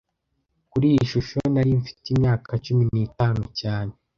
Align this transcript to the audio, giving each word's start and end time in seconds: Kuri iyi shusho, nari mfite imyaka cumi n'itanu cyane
Kuri 0.71 0.85
iyi 0.91 1.03
shusho, 1.11 1.37
nari 1.53 1.71
mfite 1.81 2.05
imyaka 2.15 2.49
cumi 2.65 2.83
n'itanu 2.93 3.41
cyane 3.59 3.93